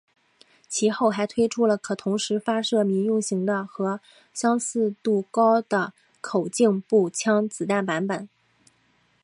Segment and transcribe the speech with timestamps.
[0.67, 3.99] 其后还推出了可同时发射民用型的和
[4.33, 4.95] 相似
[5.29, 8.27] 高的口径步枪子弹版本。